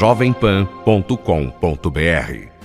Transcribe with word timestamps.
jovempan.com.br. 0.00 2.59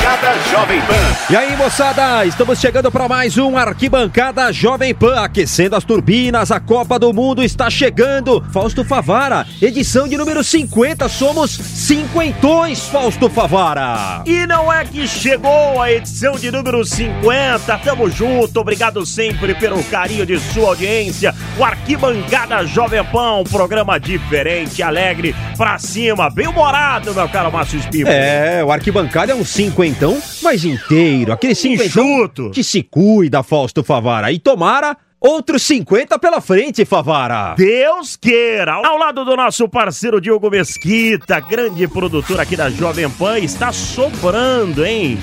Arquibancada 0.00 0.38
Jovem 0.50 0.80
Pan. 0.82 1.30
E 1.30 1.36
aí, 1.36 1.56
moçada, 1.56 2.24
estamos 2.24 2.58
chegando 2.58 2.90
para 2.90 3.06
mais 3.06 3.36
um 3.36 3.56
Arquibancada 3.56 4.52
Jovem 4.52 4.94
Pan, 4.94 5.20
aquecendo 5.20 5.76
as 5.76 5.84
turbinas, 5.84 6.50
a 6.50 6.58
Copa 6.58 6.98
do 6.98 7.12
Mundo 7.12 7.42
está 7.42 7.68
chegando. 7.68 8.42
Fausto 8.50 8.82
Favara, 8.82 9.46
edição 9.60 10.08
de 10.08 10.16
número 10.16 10.42
50, 10.42 11.08
somos 11.08 11.50
cinquentões, 11.52 12.86
Fausto 12.88 13.28
Favara. 13.28 14.22
E 14.26 14.46
não 14.46 14.72
é 14.72 14.84
que 14.84 15.06
chegou 15.06 15.80
a 15.80 15.92
edição 15.92 16.32
de 16.32 16.50
número 16.50 16.84
50, 16.84 17.78
tamo 17.78 18.10
junto, 18.10 18.58
obrigado 18.58 19.04
sempre 19.04 19.54
pelo 19.54 19.82
carinho 19.84 20.24
de 20.24 20.38
sua 20.40 20.70
audiência. 20.70 21.34
O 21.58 21.64
Arquibancada 21.64 22.66
Jovem 22.66 23.04
Pan, 23.04 23.40
um 23.40 23.44
programa 23.44 24.00
diferente, 24.00 24.82
alegre, 24.82 25.34
pra 25.56 25.78
cima, 25.78 26.30
bem 26.30 26.48
humorado, 26.48 27.14
meu 27.14 27.28
caro 27.28 27.52
Márcio 27.52 27.78
Espírito. 27.78 28.10
É, 28.10 28.64
o 28.64 28.72
Arquibancada 28.72 29.32
é 29.32 29.34
um 29.34 29.44
cinquentão, 29.90 30.22
mas 30.42 30.64
inteiro, 30.64 31.32
aquele 31.32 31.54
cinquentão 31.54 32.50
que 32.52 32.62
se 32.62 32.82
cuida, 32.82 33.42
Fausto 33.42 33.82
Favara, 33.82 34.30
e 34.30 34.38
tomara 34.38 34.96
outros 35.20 35.62
50 35.62 36.18
pela 36.18 36.40
frente, 36.40 36.84
Favara. 36.84 37.54
Deus 37.56 38.16
queira! 38.16 38.74
Ao 38.74 38.96
lado 38.96 39.24
do 39.24 39.36
nosso 39.36 39.68
parceiro 39.68 40.20
Diogo 40.20 40.50
Mesquita, 40.50 41.40
grande 41.40 41.86
produtor 41.88 42.40
aqui 42.40 42.56
da 42.56 42.70
Jovem 42.70 43.10
Pan, 43.10 43.38
está 43.38 43.72
sobrando, 43.72 44.84
hein? 44.84 45.18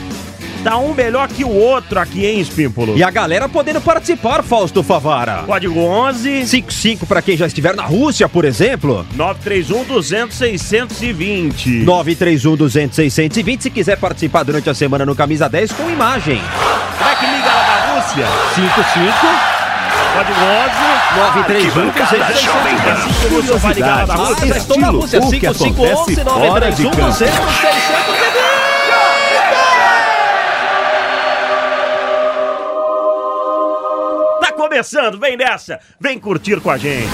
Tá 0.68 0.78
um 0.78 0.94
melhor 0.94 1.30
que 1.30 1.46
o 1.46 1.50
outro 1.50 1.98
aqui, 1.98 2.26
hein, 2.26 2.42
Espímpolo? 2.42 2.98
E 2.98 3.02
a 3.02 3.10
galera 3.10 3.48
podendo 3.48 3.80
participar, 3.80 4.44
Fausto 4.44 4.84
Favara. 4.84 5.44
Código 5.46 5.80
11 5.80 6.46
55 6.46 7.06
para 7.06 7.22
quem 7.22 7.38
já 7.38 7.48
estiver 7.48 7.74
na 7.74 7.84
Rússia, 7.84 8.28
por 8.28 8.44
exemplo. 8.44 9.08
931 9.16 9.86
200 9.86 10.38
620. 10.38 11.70
931 11.86 12.58
200 12.58 12.96
620 12.98 13.62
se 13.62 13.70
quiser 13.70 13.96
participar 13.98 14.44
durante 14.44 14.70
a 14.70 14.74
semana 14.74 15.06
no 15.06 15.16
Camisa 15.16 15.48
10 15.48 15.72
com 15.72 15.90
imagem. 15.90 16.42
Como 16.98 17.10
é 17.12 17.16
que 17.16 17.26
liga 17.28 17.48
lá 17.48 17.64
da 17.64 18.02
Rússia? 18.02 18.26
55 18.56 19.18
Código 20.18 20.40
11 20.42 21.48
931 21.48 21.92
200 21.92 22.10
620 22.10 23.48
Você 23.48 23.58
vai 23.60 23.74
ligar 23.74 23.96
lá 24.00 24.06
da 24.06 24.16
Rússia? 24.16 24.54
Ah, 24.54 24.58
estou 24.58 24.78
na 24.80 24.90
Rússia, 24.90 25.20
O 25.22 25.30
que 25.30 25.40
5511 25.40 26.20
acontece 26.20 26.24
fora 26.26 26.72
de 26.72 26.84
931 26.84 26.92
campo. 26.92 27.06
200 27.06 27.18
620 27.18 28.57
começando, 34.78 35.20
vem 35.20 35.36
nessa, 35.36 35.80
vem 36.00 36.20
curtir 36.20 36.62
com 36.62 36.70
a 36.70 36.78
gente. 36.78 37.08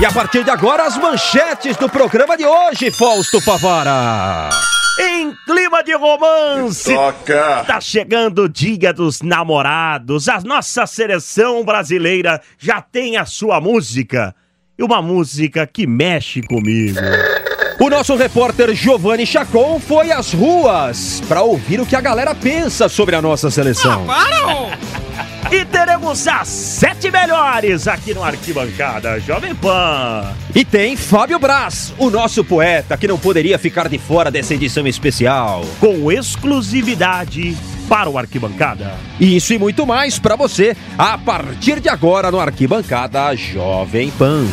E 0.00 0.04
a 0.04 0.12
partir 0.12 0.42
de 0.42 0.50
agora, 0.50 0.84
as 0.84 0.98
manchetes 0.98 1.76
do 1.76 1.88
programa 1.88 2.36
de 2.36 2.44
hoje, 2.44 2.90
Fausto 2.90 3.40
Favara. 3.40 4.50
Em 4.98 5.32
clima 5.46 5.84
de 5.84 5.94
romance, 5.94 6.92
Toca. 6.92 7.64
Tá 7.64 7.80
chegando 7.80 8.42
o 8.42 8.48
dia 8.48 8.92
dos 8.92 9.22
namorados. 9.22 10.28
A 10.28 10.40
nossa 10.40 10.84
seleção 10.84 11.64
brasileira 11.64 12.40
já 12.58 12.80
tem 12.80 13.16
a 13.16 13.24
sua 13.24 13.60
música. 13.60 14.34
E 14.76 14.82
uma 14.82 15.00
música 15.00 15.66
que 15.66 15.86
mexe 15.86 16.42
comigo. 16.42 16.98
O 17.78 17.90
nosso 17.90 18.16
repórter 18.16 18.74
Giovanni 18.74 19.26
Chacon 19.26 19.78
foi 19.78 20.10
às 20.10 20.32
ruas 20.32 21.22
para 21.28 21.42
ouvir 21.42 21.78
o 21.78 21.84
que 21.84 21.94
a 21.94 22.00
galera 22.00 22.34
pensa 22.34 22.88
sobre 22.88 23.14
a 23.14 23.20
nossa 23.20 23.50
seleção. 23.50 24.06
E 25.52 25.62
teremos 25.66 26.26
as 26.26 26.48
sete 26.48 27.10
melhores 27.10 27.86
aqui 27.86 28.14
no 28.14 28.24
Arquibancada 28.24 29.20
Jovem 29.20 29.54
Pan. 29.54 30.24
E 30.54 30.64
tem 30.64 30.96
Fábio 30.96 31.38
Braz, 31.38 31.92
o 31.98 32.08
nosso 32.08 32.42
poeta, 32.42 32.96
que 32.96 33.06
não 33.06 33.18
poderia 33.18 33.58
ficar 33.58 33.88
de 33.88 33.98
fora 33.98 34.30
dessa 34.30 34.54
edição 34.54 34.86
especial. 34.86 35.62
Com 35.78 36.10
exclusividade 36.10 37.54
para 37.88 38.08
o 38.08 38.16
Arquibancada. 38.16 38.94
Isso 39.20 39.52
e 39.52 39.58
muito 39.58 39.86
mais 39.86 40.18
para 40.18 40.34
você 40.34 40.74
a 40.96 41.18
partir 41.18 41.78
de 41.80 41.90
agora 41.90 42.30
no 42.30 42.40
Arquibancada 42.40 43.36
Jovem 43.36 44.10
Pan. 44.12 44.46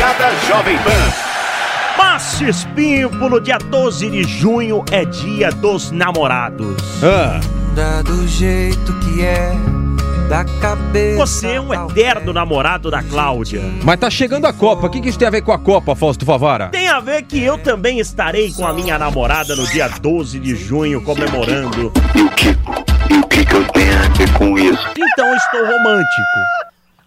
Arquibancada 0.00 0.34
Jovem 0.46 0.78
Pan. 0.78 1.98
Márcio 1.98 2.48
Espímpolo, 2.48 3.40
dia 3.40 3.58
12 3.58 4.08
de 4.10 4.22
junho 4.24 4.82
é 4.90 5.04
dia 5.04 5.50
dos 5.50 5.90
namorados. 5.90 6.76
Ah, 7.02 7.38
Dá 7.74 8.00
do 8.02 8.26
jeito 8.26 8.92
que 9.00 9.22
é, 9.24 9.52
da 10.28 10.44
cabeça. 10.60 11.18
Você 11.18 11.48
é 11.48 11.60
um 11.60 11.72
eterno 11.72 12.32
namorado 12.32 12.90
da 12.90 13.02
Cláudia. 13.02 13.62
mas 13.84 14.00
tá 14.00 14.08
chegando 14.08 14.46
a 14.46 14.52
Copa. 14.52 14.86
O 14.86 14.90
que, 14.90 15.00
que 15.00 15.08
isso 15.10 15.18
tem 15.18 15.28
a 15.28 15.30
ver 15.30 15.42
com 15.42 15.52
a 15.52 15.58
Copa, 15.58 15.94
Fausto 15.94 16.24
Favara? 16.24 16.68
Tem 16.68 16.88
a 16.88 16.98
ver 17.00 17.22
que 17.22 17.42
eu 17.42 17.58
também 17.58 17.98
estarei 18.00 18.50
com 18.52 18.66
a 18.66 18.72
minha 18.72 18.98
namorada 18.98 19.54
no 19.54 19.66
dia 19.66 19.88
12 19.88 20.38
de 20.40 20.56
junho 20.56 21.02
comemorando. 21.02 21.92
E 22.14 22.22
o 22.22 22.30
que, 22.30 22.48
e 23.10 23.18
o 23.18 23.26
que, 23.26 23.44
que 23.44 23.54
eu 23.54 23.64
tenho 23.68 23.98
a 23.98 24.08
ver 24.16 24.32
com 24.32 24.58
isso? 24.58 24.88
Então 24.96 25.36
estou 25.36 25.60
romântico. 25.60 26.59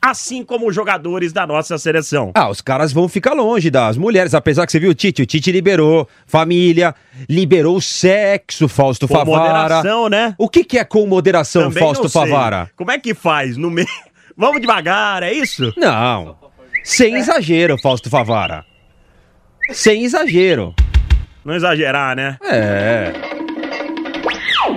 Assim 0.04 0.44
como 0.44 0.68
os 0.68 0.76
jogadores 0.76 1.32
da 1.32 1.48
nossa 1.48 1.78
seleção. 1.78 2.32
Ah, 2.36 2.50
os 2.50 2.60
caras 2.60 2.92
vão 2.92 3.08
ficar 3.08 3.34
longe 3.34 3.70
das 3.70 3.96
mulheres, 3.96 4.34
apesar 4.34 4.66
que 4.66 4.72
você 4.74 4.80
viu 4.80 4.92
o 4.92 4.94
Tite. 4.94 5.22
O 5.22 5.26
Tite 5.26 5.50
liberou 5.50 6.08
família, 6.28 6.94
liberou 7.30 7.78
o 7.78 7.82
sexo, 7.82 8.68
Fausto 8.68 9.08
Com 9.08 9.14
Favara. 9.14 9.40
moderação, 9.62 10.10
né? 10.10 10.36
O 10.38 10.50
que, 10.50 10.66
que 10.66 10.78
é 10.78 10.84
com 10.84 11.08
moderação, 11.08 11.70
Também 11.70 11.82
Fausto. 11.82 12.10
Favara? 12.10 12.70
Como 12.76 12.92
é 12.92 13.00
que 13.00 13.14
faz? 13.14 13.56
No 13.56 13.70
meio. 13.72 13.88
Vamos 14.36 14.60
devagar, 14.60 15.24
é 15.24 15.32
isso? 15.32 15.74
Não. 15.78 16.36
Sem 16.84 17.16
exagero, 17.16 17.78
Fausto 17.82 18.10
Favara. 18.10 18.66
Sem 19.72 20.04
exagero. 20.04 20.76
Não 21.46 21.54
exagerar, 21.56 22.16
né? 22.16 22.38
É. 22.44 23.14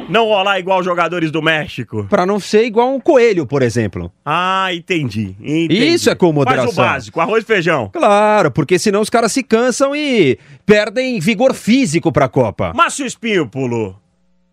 Não 0.09 0.25
rolar 0.27 0.59
igual 0.61 0.83
jogadores 0.85 1.31
do 1.33 1.43
México. 1.43 2.07
Pra 2.09 2.25
não 2.25 2.39
ser 2.39 2.65
igual 2.65 2.95
um 2.95 3.01
coelho, 3.01 3.45
por 3.45 3.61
exemplo. 3.63 4.13
Ah, 4.25 4.69
entendi. 4.73 5.35
entendi. 5.41 5.75
Isso 5.89 6.09
é 6.09 6.15
com 6.15 6.33
moderação. 6.33 6.73
Faz 6.73 6.79
o 6.79 6.81
básico, 6.93 7.21
arroz 7.21 7.43
e 7.43 7.47
feijão. 7.47 7.91
Claro, 7.93 8.51
porque 8.53 8.79
senão 8.79 9.01
os 9.01 9.11
caras 9.11 9.33
se 9.33 9.43
cansam 9.43 9.97
e 9.97 10.39
perdem 10.65 11.19
vigor 11.19 11.55
físico 11.55 12.13
pra 12.13 12.29
Copa. 12.29 12.73
Márcio 12.75 13.05
Espímpolo, 13.05 13.97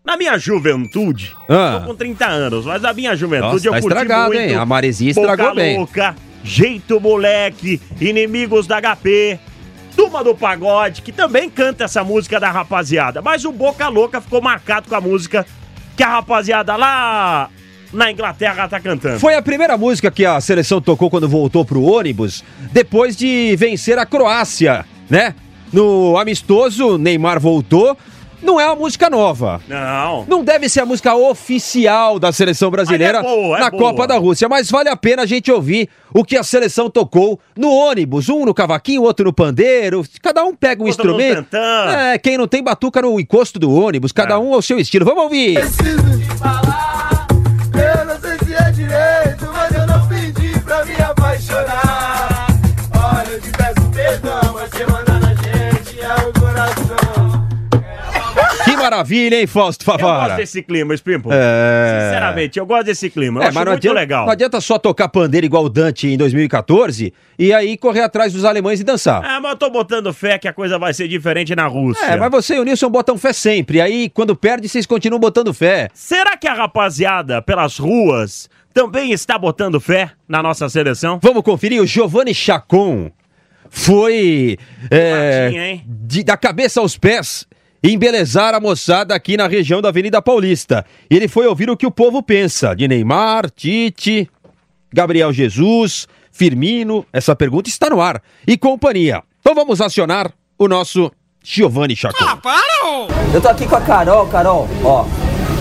na 0.04 0.16
minha 0.16 0.36
juventude, 0.38 1.32
Ah. 1.48 1.78
tô 1.80 1.86
com 1.86 1.94
30 1.94 2.26
anos, 2.26 2.66
mas 2.66 2.82
na 2.82 2.92
minha 2.92 3.14
juventude 3.14 3.52
Nossa, 3.52 3.68
eu 3.68 3.72
tá 3.72 3.80
curti 3.80 3.94
estragado, 3.96 4.34
muito 4.34 4.40
hein? 4.50 4.56
A 4.56 4.66
Maresia 4.66 5.14
Boca 5.14 5.30
estragou 5.30 5.54
bem. 5.54 5.76
Louca, 5.78 6.16
Jeito 6.42 7.00
Moleque, 7.00 7.80
Inimigos 8.00 8.66
da 8.66 8.80
HP, 8.82 9.38
Turma 9.96 10.24
do 10.24 10.34
Pagode, 10.34 11.02
que 11.02 11.12
também 11.12 11.48
canta 11.48 11.84
essa 11.84 12.02
música 12.02 12.40
da 12.40 12.50
rapaziada. 12.50 13.22
Mas 13.22 13.44
o 13.44 13.52
Boca 13.52 13.88
Louca 13.88 14.20
ficou 14.20 14.40
marcado 14.40 14.88
com 14.88 14.94
a 14.94 15.00
música 15.00 15.46
que 15.96 16.02
a 16.02 16.08
rapaziada 16.08 16.76
lá 16.76 17.48
na 17.92 18.10
Inglaterra 18.10 18.68
tá 18.68 18.80
cantando. 18.80 19.20
Foi 19.20 19.34
a 19.34 19.42
primeira 19.42 19.78
música 19.78 20.10
que 20.10 20.26
a 20.26 20.40
seleção 20.40 20.80
tocou 20.80 21.08
quando 21.08 21.28
voltou 21.28 21.64
pro 21.64 21.82
ônibus, 21.82 22.44
depois 22.72 23.16
de 23.16 23.54
vencer 23.56 23.98
a 23.98 24.04
Croácia, 24.04 24.84
né? 25.08 25.34
No 25.72 26.18
amistoso, 26.18 26.98
Neymar 26.98 27.40
voltou. 27.40 27.96
Não 28.44 28.60
é 28.60 28.66
uma 28.66 28.76
música 28.76 29.08
nova. 29.08 29.60
Não. 29.66 30.24
Não 30.28 30.44
deve 30.44 30.68
ser 30.68 30.80
a 30.80 30.86
música 30.86 31.14
oficial 31.14 32.18
da 32.18 32.30
seleção 32.30 32.70
brasileira 32.70 33.18
é 33.18 33.22
boa, 33.22 33.56
é 33.56 33.60
na 33.60 33.70
boa. 33.70 33.82
Copa 33.82 34.06
da 34.06 34.18
Rússia, 34.18 34.48
mas 34.48 34.70
vale 34.70 34.88
a 34.88 34.96
pena 34.96 35.22
a 35.22 35.26
gente 35.26 35.50
ouvir 35.50 35.88
o 36.12 36.22
que 36.24 36.36
a 36.36 36.42
seleção 36.42 36.90
tocou 36.90 37.40
no 37.56 37.70
ônibus, 37.70 38.28
um 38.28 38.44
no 38.44 38.52
cavaquinho, 38.54 39.02
outro 39.02 39.24
no 39.24 39.32
pandeiro, 39.32 40.04
cada 40.22 40.44
um 40.44 40.54
pega 40.54 40.82
um 40.82 40.86
Outro 40.86 41.02
instrumento. 41.10 41.56
É, 41.56 42.18
quem 42.18 42.36
não 42.38 42.46
tem 42.46 42.62
batuca 42.62 43.00
no 43.02 43.18
encosto 43.18 43.58
do 43.58 43.72
ônibus, 43.74 44.12
cada 44.12 44.34
É. 44.34 44.38
um 44.38 44.52
ao 44.54 44.62
seu 44.62 44.78
estilo. 44.78 45.04
Vamos 45.04 45.24
ouvir. 45.24 45.54
preciso 45.60 46.23
maravilha, 58.84 59.40
hein, 59.40 59.46
Fausto 59.46 59.82
Eu 59.82 59.86
gosto 59.94 60.00
Favara? 60.00 60.36
desse 60.36 60.62
clima, 60.62 60.94
Espímpolo. 60.94 61.34
É. 61.34 62.00
Sinceramente, 62.08 62.58
eu 62.58 62.66
gosto 62.66 62.84
desse 62.86 63.08
clima. 63.10 63.40
Eu 63.40 63.44
É, 63.44 63.46
acho 63.48 63.54
mas 63.54 63.64
não 63.64 63.72
muito 63.72 63.80
adianta, 63.80 64.00
legal. 64.00 64.24
não 64.26 64.32
adianta 64.32 64.60
só 64.60 64.78
tocar 64.78 65.08
pandeiro 65.08 65.46
igual 65.46 65.64
o 65.64 65.68
Dante 65.68 66.06
em 66.06 66.16
2014 66.16 67.12
e 67.38 67.52
aí 67.52 67.76
correr 67.76 68.00
atrás 68.02 68.32
dos 68.32 68.44
alemães 68.44 68.80
e 68.80 68.84
dançar. 68.84 69.24
É, 69.24 69.40
mas 69.40 69.52
eu 69.52 69.56
tô 69.56 69.70
botando 69.70 70.12
fé 70.12 70.38
que 70.38 70.46
a 70.48 70.52
coisa 70.52 70.78
vai 70.78 70.92
ser 70.92 71.08
diferente 71.08 71.54
na 71.56 71.66
Rússia. 71.66 72.04
É, 72.04 72.16
mas 72.16 72.30
você 72.30 72.56
e 72.56 72.58
o 72.60 72.64
Nilson 72.64 72.90
botam 72.90 73.16
fé 73.16 73.32
sempre. 73.32 73.80
Aí, 73.80 74.08
quando 74.10 74.36
perde, 74.36 74.68
vocês 74.68 74.86
continuam 74.86 75.20
botando 75.20 75.52
fé. 75.54 75.88
Será 75.94 76.36
que 76.36 76.46
a 76.46 76.54
rapaziada 76.54 77.40
pelas 77.42 77.78
ruas 77.78 78.48
também 78.72 79.12
está 79.12 79.38
botando 79.38 79.80
fé 79.80 80.10
na 80.28 80.42
nossa 80.42 80.68
seleção? 80.68 81.18
Vamos 81.22 81.42
conferir 81.42 81.80
o 81.82 81.86
Giovanni 81.86 82.34
Chacon. 82.34 83.10
Foi 83.70 84.56
é, 84.90 85.50
hein? 85.52 85.84
de- 85.86 86.22
da 86.22 86.36
cabeça 86.36 86.80
aos 86.80 86.96
pés. 86.96 87.46
Embelezar 87.84 88.54
a 88.54 88.60
moçada 88.60 89.14
aqui 89.14 89.36
na 89.36 89.46
região 89.46 89.82
da 89.82 89.90
Avenida 89.90 90.22
Paulista. 90.22 90.86
Ele 91.10 91.28
foi 91.28 91.46
ouvir 91.46 91.68
o 91.68 91.76
que 91.76 91.86
o 91.86 91.90
povo 91.90 92.22
pensa 92.22 92.74
de 92.74 92.88
Neymar, 92.88 93.50
Tite, 93.50 94.28
Gabriel 94.90 95.30
Jesus, 95.30 96.08
Firmino. 96.32 97.04
Essa 97.12 97.36
pergunta 97.36 97.68
está 97.68 97.90
no 97.90 98.00
ar. 98.00 98.22
E 98.46 98.56
companhia. 98.56 99.22
Então 99.40 99.54
vamos 99.54 99.82
acionar 99.82 100.32
o 100.58 100.66
nosso 100.66 101.12
Giovanni 101.42 101.94
Chacon. 101.94 102.24
Eu 103.34 103.40
tô 103.42 103.48
aqui 103.48 103.66
com 103.66 103.76
a 103.76 103.80
Carol, 103.82 104.26
Carol, 104.28 104.66
ó. 104.82 105.04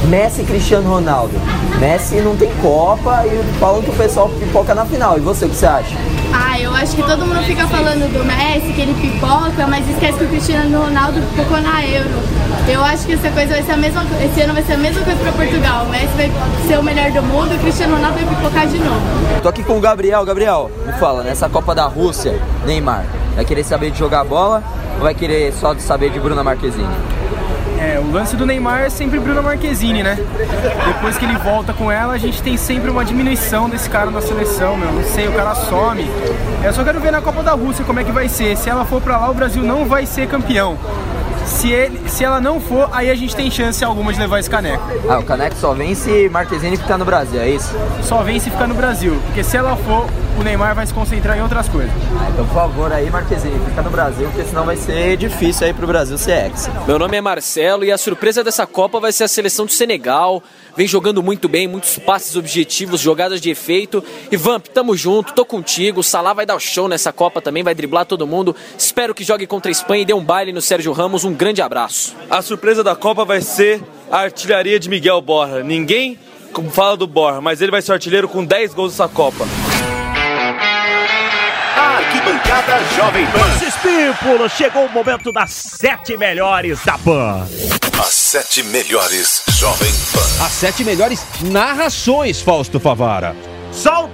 Messi 0.07 0.43
e 0.43 0.45
Cristiano 0.45 0.89
Ronaldo. 0.89 1.33
Messi 1.79 2.15
não 2.15 2.35
tem 2.35 2.49
Copa 2.61 3.25
e 3.25 3.59
falam 3.59 3.81
que 3.81 3.89
o 3.89 3.93
pessoal 3.93 4.29
pipoca 4.29 4.73
na 4.73 4.85
final. 4.85 5.17
E 5.17 5.21
você, 5.21 5.45
o 5.45 5.49
que 5.49 5.55
você 5.55 5.65
acha? 5.65 5.95
Ah, 6.33 6.59
eu 6.59 6.73
acho 6.73 6.95
que 6.95 7.03
todo 7.03 7.25
mundo 7.25 7.43
fica 7.43 7.67
falando 7.67 8.11
do 8.11 8.23
Messi, 8.25 8.73
que 8.73 8.81
ele 8.81 8.93
pipoca, 8.95 9.67
mas 9.67 9.87
esquece 9.87 10.17
que 10.17 10.23
o 10.23 10.27
Cristiano 10.27 10.81
Ronaldo 10.81 11.21
pipocou 11.21 11.61
na 11.61 11.85
Euro. 11.85 12.09
Eu 12.67 12.83
acho 12.83 13.05
que 13.05 13.13
essa 13.13 13.29
coisa 13.29 13.53
vai 13.53 13.63
ser 13.63 13.73
a 13.73 13.77
mesma 13.77 14.03
esse 14.23 14.41
ano 14.41 14.53
vai 14.53 14.63
ser 14.63 14.73
a 14.73 14.77
mesma 14.77 15.03
coisa 15.03 15.19
para 15.19 15.31
Portugal. 15.33 15.85
O 15.85 15.89
Messi 15.89 16.13
vai 16.15 16.31
ser 16.67 16.79
o 16.79 16.83
melhor 16.83 17.11
do 17.11 17.21
mundo 17.21 17.53
e 17.53 17.57
o 17.57 17.59
Cristiano 17.59 17.95
Ronaldo 17.95 18.17
vai 18.17 18.35
pipocar 18.35 18.67
de 18.67 18.79
novo. 18.79 19.01
Tô 19.41 19.49
aqui 19.49 19.63
com 19.63 19.77
o 19.77 19.81
Gabriel. 19.81 20.25
Gabriel, 20.25 20.71
me 20.85 20.93
fala, 20.93 21.23
nessa 21.23 21.49
Copa 21.49 21.75
da 21.75 21.85
Rússia, 21.85 22.39
Neymar, 22.65 23.05
vai 23.35 23.45
querer 23.45 23.63
saber 23.63 23.91
de 23.91 23.99
jogar 23.99 24.23
bola 24.23 24.63
ou 24.95 25.01
vai 25.01 25.13
querer 25.13 25.53
só 25.53 25.75
saber 25.75 26.09
de 26.09 26.19
Bruna 26.19 26.43
Marquezine? 26.43 27.12
É, 27.83 27.99
o 27.99 28.09
lance 28.09 28.37
do 28.37 28.45
Neymar 28.45 28.83
é 28.83 28.89
sempre 28.89 29.19
Bruna 29.19 29.41
Marquezine, 29.41 30.03
né? 30.03 30.17
Depois 30.87 31.17
que 31.17 31.25
ele 31.25 31.35
volta 31.35 31.73
com 31.73 31.91
ela, 31.91 32.13
a 32.13 32.17
gente 32.17 32.41
tem 32.41 32.55
sempre 32.55 32.89
uma 32.89 33.03
diminuição 33.03 33.69
desse 33.69 33.89
cara 33.89 34.09
na 34.09 34.21
seleção, 34.21 34.77
meu. 34.77 34.89
Não 34.89 35.03
sei, 35.03 35.27
o 35.27 35.33
cara 35.33 35.53
some. 35.53 36.09
Eu 36.63 36.71
só 36.71 36.81
quero 36.85 37.01
ver 37.01 37.11
na 37.11 37.21
Copa 37.21 37.43
da 37.43 37.51
Rússia 37.51 37.83
como 37.83 37.99
é 37.99 38.05
que 38.05 38.11
vai 38.11 38.29
ser. 38.29 38.55
Se 38.55 38.69
ela 38.69 38.85
for 38.85 39.01
pra 39.01 39.17
lá, 39.17 39.29
o 39.29 39.33
Brasil 39.33 39.61
não 39.61 39.83
vai 39.83 40.05
ser 40.05 40.29
campeão. 40.29 40.77
Se, 41.45 41.69
ele, 41.69 41.99
se 42.07 42.23
ela 42.23 42.39
não 42.39 42.61
for, 42.61 42.89
aí 42.93 43.11
a 43.11 43.15
gente 43.15 43.35
tem 43.35 43.51
chance 43.51 43.83
alguma 43.83 44.13
de 44.13 44.19
levar 44.19 44.39
esse 44.39 44.49
caneco. 44.49 44.81
Ah, 45.09 45.19
o 45.19 45.23
Caneco 45.23 45.57
só 45.57 45.73
vem 45.73 45.93
se 45.93 46.29
Marquezine 46.29 46.77
ficar 46.77 46.97
no 46.97 47.03
Brasil, 47.03 47.41
é 47.41 47.49
isso? 47.49 47.75
Só 48.01 48.23
vem 48.23 48.39
se 48.39 48.49
ficar 48.49 48.65
no 48.65 48.75
Brasil. 48.75 49.19
Porque 49.25 49.43
se 49.43 49.57
ela 49.57 49.75
for, 49.75 50.07
o 50.37 50.43
Neymar 50.43 50.75
vai 50.75 50.85
se 50.85 50.93
concentrar 50.93 51.37
em 51.37 51.41
outras 51.41 51.67
coisas. 51.69 51.91
Ah, 52.19 52.29
então, 52.31 52.45
por 52.45 52.53
favor, 52.53 52.91
aí, 52.91 53.09
Marquezine, 53.09 53.59
fica 53.65 53.81
no 53.81 53.89
Brasil, 53.89 54.27
porque 54.29 54.43
senão 54.43 54.65
vai 54.65 54.75
ser 54.75 55.17
difícil 55.17 55.67
aí 55.67 55.73
pro 55.73 55.85
Brasil 55.85 56.17
ser 56.17 56.45
ex. 56.45 56.69
Meu 56.87 56.97
nome 56.97 57.17
é 57.17 57.21
Marcelo 57.21 57.83
e 57.85 57.91
a 57.91 57.97
surpresa 57.97 58.43
dessa 58.43 58.65
Copa 58.65 58.99
vai 58.99 59.11
ser 59.11 59.25
a 59.25 59.27
seleção 59.27 59.65
do 59.65 59.71
Senegal. 59.71 60.41
Vem 60.75 60.87
jogando 60.87 61.21
muito 61.21 61.47
bem, 61.47 61.67
muitos 61.67 61.97
passes 61.99 62.35
objetivos, 62.35 62.99
jogadas 62.99 63.39
de 63.39 63.49
efeito. 63.49 64.03
E 64.31 64.37
Vamp, 64.37 64.67
tamo 64.67 64.95
junto, 64.95 65.33
tô 65.33 65.45
contigo. 65.45 65.99
O 65.99 66.03
Salah 66.03 66.33
vai 66.33 66.45
dar 66.45 66.55
o 66.55 66.59
show 66.59 66.87
nessa 66.87 67.13
Copa 67.13 67.41
também, 67.41 67.63
vai 67.63 67.75
driblar 67.75 68.05
todo 68.05 68.25
mundo. 68.25 68.55
Espero 68.77 69.13
que 69.13 69.23
jogue 69.23 69.45
contra 69.45 69.69
a 69.69 69.71
Espanha 69.71 70.01
e 70.01 70.05
dê 70.05 70.13
um 70.13 70.23
baile 70.23 70.51
no 70.51 70.61
Sérgio 70.61 70.91
Ramos. 70.91 71.23
Um 71.23 71.33
grande 71.33 71.61
abraço. 71.61 72.15
A 72.29 72.41
surpresa 72.41 72.83
da 72.83 72.95
Copa 72.95 73.23
vai 73.23 73.41
ser 73.41 73.81
a 74.11 74.19
artilharia 74.19 74.79
de 74.79 74.89
Miguel 74.89 75.21
Borra. 75.21 75.61
Ninguém 75.61 76.17
fala 76.71 76.95
do 76.95 77.07
Borra, 77.07 77.41
mas 77.41 77.61
ele 77.61 77.71
vai 77.71 77.81
ser 77.81 77.93
artilheiro 77.93 78.27
com 78.27 78.45
10 78.45 78.73
gols 78.73 78.91
nessa 78.91 79.07
Copa. 79.07 79.45
Arquibancada 82.13 82.79
Jovem 82.95 83.25
Pan. 83.31 83.39
Lance 83.39 83.65
Espímpulo, 83.65 84.47
chegou 84.47 84.85
o 84.85 84.91
momento 84.91 85.31
das 85.31 85.51
sete 85.51 86.15
melhores 86.15 86.79
da 86.85 86.95
PAN. 86.95 87.47
As 87.99 88.13
sete 88.13 88.61
melhores 88.61 89.43
Jovem 89.57 89.91
Pan. 90.13 90.45
As 90.45 90.51
sete 90.51 90.83
melhores 90.83 91.25
narrações, 91.41 92.39
Fausto 92.39 92.79
Favara. 92.79 93.35
Solta 93.71 94.12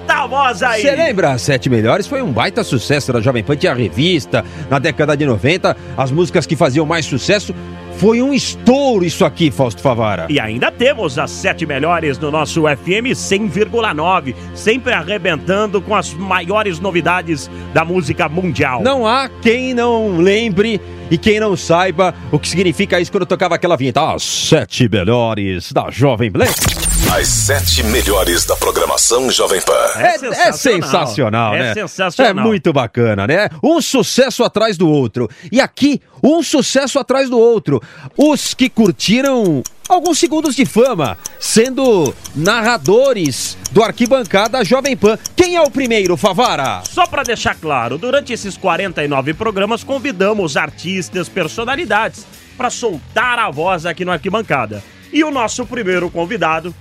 aí! 0.63 0.81
Você 0.81 0.95
lembra? 0.95 1.31
As 1.31 1.41
Sete 1.41 1.69
Melhores 1.69 2.07
foi 2.07 2.21
um 2.21 2.31
baita 2.31 2.63
sucesso 2.63 3.13
da 3.13 3.21
Jovem 3.21 3.43
Pan. 3.43 3.55
Tinha 3.55 3.73
revista 3.73 4.43
na 4.69 4.79
década 4.79 5.15
de 5.15 5.25
90. 5.25 5.75
As 5.97 6.11
músicas 6.11 6.45
que 6.45 6.55
faziam 6.55 6.85
mais 6.85 7.05
sucesso. 7.05 7.53
Foi 7.97 8.21
um 8.21 8.33
estouro 8.33 9.03
isso 9.03 9.25
aqui, 9.25 9.51
Fausto 9.51 9.81
Favara. 9.81 10.25
E 10.29 10.39
ainda 10.39 10.71
temos 10.71 11.19
as 11.19 11.29
sete 11.29 11.65
melhores 11.65 12.17
no 12.17 12.31
nosso 12.31 12.61
FM 12.61 13.11
100,9, 13.11 14.33
sempre 14.55 14.93
arrebentando 14.93 15.81
com 15.81 15.93
as 15.93 16.13
maiores 16.13 16.79
novidades 16.79 17.51
da 17.73 17.83
música 17.83 18.29
mundial. 18.29 18.81
Não 18.81 19.05
há 19.05 19.27
quem 19.41 19.73
não 19.73 20.15
lembre 20.17 20.79
e 21.11 21.17
quem 21.17 21.41
não 21.41 21.57
saiba 21.57 22.15
o 22.31 22.39
que 22.39 22.47
significa 22.47 23.01
isso 23.01 23.11
quando 23.11 23.23
eu 23.23 23.27
tocava 23.27 23.55
aquela 23.55 23.75
vinheta. 23.75 24.13
As 24.13 24.23
sete 24.23 24.87
melhores 24.87 25.73
da 25.73 25.91
Jovem 25.91 26.31
Blend. 26.31 26.88
As 27.07 27.27
sete 27.27 27.81
melhores 27.83 28.45
da 28.45 28.55
programação 28.55 29.31
Jovem 29.31 29.59
Pan. 29.61 29.73
É, 29.95 30.47
é 30.47 30.51
sensacional, 30.51 31.55
É 31.55 31.59
né? 31.59 31.73
sensacional. 31.73 32.31
É 32.31 32.33
muito 32.47 32.71
bacana, 32.71 33.25
né? 33.25 33.49
Um 33.63 33.81
sucesso 33.81 34.43
atrás 34.43 34.77
do 34.77 34.87
outro. 34.87 35.27
E 35.51 35.59
aqui, 35.59 36.01
um 36.21 36.43
sucesso 36.43 36.99
atrás 36.99 37.27
do 37.29 37.37
outro. 37.39 37.81
Os 38.15 38.53
que 38.53 38.69
curtiram 38.69 39.63
alguns 39.87 40.19
segundos 40.19 40.55
de 40.55 40.65
fama, 40.65 41.17
sendo 41.39 42.13
narradores 42.35 43.57
do 43.71 43.83
Arquibancada 43.83 44.63
Jovem 44.63 44.95
Pan. 44.95 45.17
Quem 45.35 45.55
é 45.55 45.61
o 45.61 45.71
primeiro, 45.71 46.15
Favara? 46.15 46.83
Só 46.83 47.07
para 47.07 47.23
deixar 47.23 47.55
claro, 47.55 47.97
durante 47.97 48.33
esses 48.33 48.55
49 48.55 49.33
programas 49.33 49.83
convidamos 49.83 50.55
artistas, 50.55 51.27
personalidades 51.27 52.27
para 52.55 52.69
soltar 52.69 53.39
a 53.39 53.49
voz 53.49 53.87
aqui 53.87 54.05
no 54.05 54.11
Arquibancada. 54.11 54.83
E 55.11 55.23
o 55.23 55.31
nosso 55.31 55.65
primeiro 55.65 56.07
convidado 56.11 56.73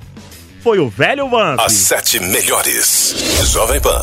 foi 0.63 0.79
o 0.79 0.89
velho 0.89 1.29
Vamp. 1.29 1.61
As 1.61 1.73
sete 1.73 2.21
melhores 2.21 3.15
Jovem 3.53 3.81
Pan. 3.81 4.03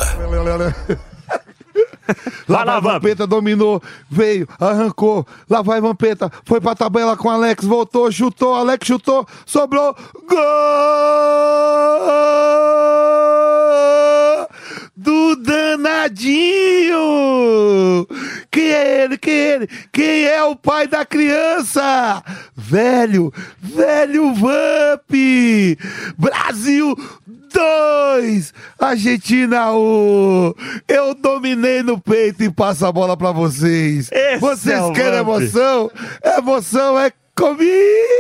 Lá 2.47 2.63
vai 2.63 2.81
Vampeta, 2.81 3.25
dominou, 3.25 3.81
veio, 4.09 4.47
arrancou. 4.59 5.25
Lá 5.49 5.61
vai 5.61 5.81
Vampeta, 5.81 6.31
foi 6.45 6.61
pra 6.61 6.75
tabela 6.75 7.17
com 7.17 7.29
Alex, 7.29 7.65
voltou, 7.65 8.11
chutou, 8.11 8.53
Alex 8.53 8.85
chutou, 8.85 9.27
sobrou. 9.45 9.95
Gol! 10.29 10.39
Do 15.05 15.35
danadinho! 15.35 16.97
Quem 18.49 18.71
é 18.71 19.03
ele? 19.03 19.17
Quem 19.19 19.33
é 19.33 19.55
ele? 19.55 19.69
Quem 19.93 20.25
é 20.25 20.43
o 20.43 20.55
pai 20.55 20.87
da 20.87 21.05
criança? 21.05 22.23
Velho, 22.55 23.31
velho 23.61 24.33
Vamp! 24.33 25.11
Brasil 26.17 26.97
2, 27.53 28.51
Argentina 28.79 29.71
1. 29.71 30.53
Eu 30.87 31.13
dominei 31.13 31.83
no 31.83 31.99
peito 31.99 32.43
e 32.43 32.49
passo 32.51 32.85
a 32.87 32.91
bola 32.91 33.15
pra 33.15 33.31
vocês. 33.31 34.09
Esse 34.11 34.39
vocês 34.39 34.79
é 34.79 34.91
querem 34.91 35.23
Vamp. 35.23 35.41
emoção? 35.41 35.91
Emoção 36.37 36.99
é 36.99 37.11
comigo. 37.35 38.14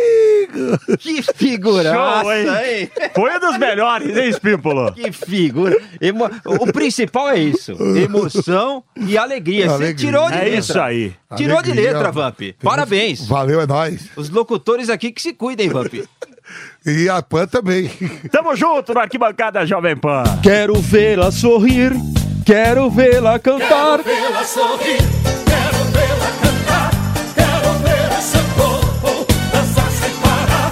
Que 0.99 1.21
figuraça, 1.21 2.21
Show, 2.23 2.33
hein? 2.33 2.89
Foi 3.13 3.35
um 3.35 3.39
dos 3.39 3.57
melhores, 3.57 4.15
hein, 4.17 4.29
Espímpolo? 4.29 4.91
Que 4.95 5.11
figura. 5.11 5.75
Emo- 6.01 6.29
O 6.45 6.71
principal 6.71 7.29
é 7.29 7.39
isso: 7.39 7.71
emoção 7.97 8.83
e 8.95 9.17
alegria. 9.17 9.69
Você 9.69 9.93
tirou 9.93 10.27
de 10.29 10.33
É 10.37 10.43
letra. 10.43 10.59
isso 10.59 10.79
aí. 10.79 11.13
Tirou 11.35 11.61
de 11.61 11.71
Alegria. 11.71 11.93
letra, 11.93 12.11
Vamp. 12.11 12.39
Parabéns. 12.63 13.27
Valeu, 13.27 13.59
é 13.61 13.67
nóis. 13.67 14.09
Os 14.15 14.29
locutores 14.29 14.89
aqui 14.89 15.11
que 15.11 15.21
se 15.21 15.33
cuidem, 15.33 15.69
Vamp. 15.69 15.93
E 16.85 17.09
a 17.09 17.19
Pan 17.23 17.47
também. 17.47 17.89
Tamo 18.31 18.55
junto 18.55 18.93
no 18.93 18.99
Arquibancada 18.99 19.65
Jovem 19.65 19.97
Pan. 19.97 20.21
Quero 20.43 20.75
vê-la 20.75 21.31
sorrir, 21.31 21.91
quero 22.45 22.87
vê-la 22.91 23.39
cantar. 23.39 23.99
Esse 24.01 24.59
é 24.59 24.63
E 24.63 26.51
o 26.51 26.54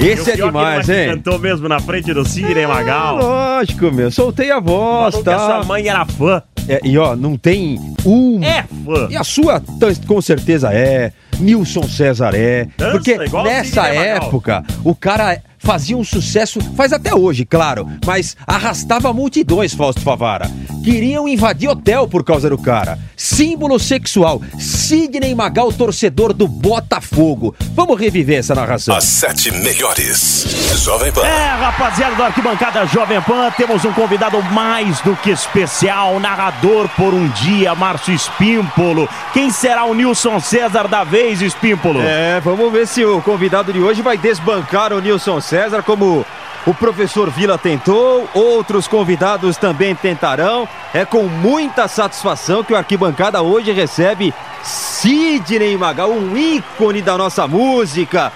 pior 0.03 0.25
que 0.25 0.35
demais, 0.35 0.89
hein? 0.89 1.07
Cantou 1.15 1.39
mesmo 1.39 1.67
na 1.67 1.79
frente 1.79 2.13
do 2.13 2.27
Sidney 2.27 2.67
Magal. 2.67 3.17
Lógico, 3.17 3.91
meu. 3.91 4.11
Soltei 4.11 4.51
a 4.51 4.59
voz, 4.59 5.15
Falou 5.15 5.23
que 5.23 5.29
a 5.29 5.37
tá? 5.37 5.45
sua 5.45 5.63
mãe 5.63 5.87
era 5.87 6.05
fã. 6.05 6.41
É, 6.67 6.79
e 6.83 6.97
ó, 6.97 7.15
não 7.15 7.37
tem 7.37 7.79
um. 8.05 8.43
É 8.43 8.63
fã. 8.63 9.07
E 9.09 9.17
a 9.17 9.23
sua, 9.23 9.61
com 10.07 10.21
certeza 10.21 10.73
é. 10.73 11.11
Nilson 11.39 11.83
César 11.83 12.33
é. 12.35 12.67
Dança 12.77 12.91
porque 12.91 13.17
nessa 13.43 13.87
época, 13.87 14.63
o 14.83 14.93
cara 14.95 15.41
fazia 15.57 15.97
um 15.97 16.03
sucesso, 16.03 16.59
faz 16.75 16.93
até 16.93 17.15
hoje, 17.15 17.45
claro, 17.45 17.87
mas 18.05 18.37
arrastava 18.45 19.11
multidões, 19.13 19.73
Fausto 19.73 20.01
Favara. 20.01 20.49
Queriam 20.83 21.27
invadir 21.29 21.69
hotel 21.69 22.07
por 22.09 22.25
causa 22.25 22.49
do 22.49 22.57
cara. 22.57 22.99
Símbolo 23.15 23.79
sexual. 23.79 24.41
Sidney 24.59 25.33
Magal, 25.33 25.71
torcedor 25.71 26.33
do 26.33 26.45
Botafogo. 26.45 27.55
Vamos 27.73 27.97
reviver 27.97 28.39
essa 28.39 28.53
narração. 28.53 28.93
As 28.93 29.05
sete 29.05 29.49
melhores 29.49 30.45
Jovem 30.83 31.13
Pan. 31.13 31.25
É, 31.25 31.47
rapaziada 31.55 32.15
do 32.15 32.23
Arquibancada 32.23 32.85
Jovem 32.85 33.21
Pan, 33.21 33.49
temos 33.55 33.85
um 33.85 33.93
convidado 33.93 34.43
mais 34.43 34.99
do 34.99 35.15
que 35.15 35.29
especial, 35.29 36.19
narrador 36.19 36.89
por 36.97 37.13
um 37.13 37.29
dia, 37.29 37.73
Márcio 37.73 38.13
Espímpolo. 38.13 39.07
Quem 39.31 39.49
será 39.51 39.85
o 39.85 39.93
Nilson 39.93 40.41
César 40.41 40.89
da 40.89 41.05
vez, 41.05 41.41
Espímpolo? 41.41 42.01
É, 42.01 42.41
vamos 42.41 42.69
ver 42.73 42.85
se 42.87 43.05
o 43.05 43.21
convidado 43.21 43.71
de 43.71 43.79
hoje 43.79 44.01
vai 44.01 44.17
desbancar 44.17 44.91
o 44.91 44.99
Nilson 44.99 45.39
César 45.39 45.81
como 45.81 46.25
o 46.65 46.73
professor 46.73 47.29
Vila 47.29 47.57
tentou, 47.57 48.29
outros 48.33 48.87
convidados 48.87 49.57
também 49.57 49.93
tentarão. 49.93 50.67
É 50.93 51.03
com 51.03 51.23
muita 51.23 51.89
satisfação 51.89 52.63
que 52.63 52.71
o 52.71 52.77
Arquibancada 52.77 53.41
hoje 53.41 53.71
recebe 53.73 54.33
Sidney 54.63 55.75
Magal, 55.77 56.09
um 56.09 56.37
ícone 56.37 57.01
da 57.01 57.17
nossa 57.17 57.45
música. 57.47 58.31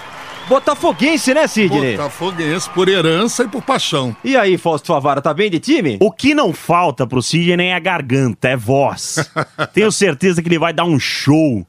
Botafoguense, 0.50 1.34
né, 1.34 1.48
Sidney? 1.48 1.96
Botafoguense 1.96 2.70
por 2.70 2.90
herança 2.90 3.44
e 3.44 3.48
por 3.48 3.62
paixão. 3.62 4.16
E 4.24 4.36
aí, 4.36 4.58
Fausto 4.58 4.88
Favara, 4.88 5.22
tá 5.22 5.34
bem 5.34 5.50
de 5.50 5.60
time? 5.60 5.98
O 6.02 6.12
que 6.12 6.34
não 6.34 6.54
falta 6.54 7.08
pro 7.08 7.22
Sidney 7.22 7.70
é 7.70 7.80
garganta, 7.80 8.50
é 8.50 8.58
voz. 8.58 9.30
Tenho 9.74 9.92
certeza 9.92 10.42
que 10.42 10.48
ele 10.48 10.60
vai 10.60 10.74
dar 10.74 10.86
um 10.86 11.00
show. 11.00 11.66